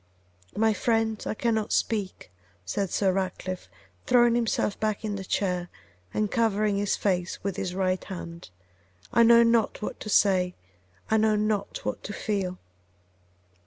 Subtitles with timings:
[0.57, 2.31] 'My friend, I cannot speak,'
[2.65, 3.69] said Sir Ratcliffe,
[4.07, 5.69] throwing himself back in the chair
[6.11, 8.49] and covering his face with his right hand;
[9.13, 10.55] 'I know not what to say;
[11.11, 12.57] I know not what to feel.